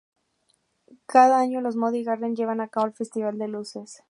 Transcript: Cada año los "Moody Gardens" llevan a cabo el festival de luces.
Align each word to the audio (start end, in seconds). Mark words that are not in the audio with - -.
Cada 1.05 1.37
año 1.37 1.61
los 1.61 1.75
"Moody 1.75 2.03
Gardens" 2.03 2.35
llevan 2.35 2.59
a 2.59 2.69
cabo 2.69 2.87
el 2.87 2.93
festival 2.93 3.37
de 3.37 3.47
luces. 3.49 3.99